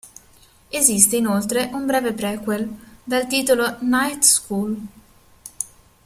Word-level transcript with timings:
Esiste 0.71 1.17
inoltre 1.17 1.69
un 1.73 1.85
breve 1.85 2.11
prequel, 2.13 2.67
dal 3.03 3.27
titolo 3.27 3.75
"Night 3.81 4.23
School. 4.23 4.87